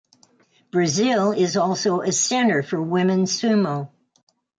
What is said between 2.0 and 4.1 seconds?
a center for women's sumo.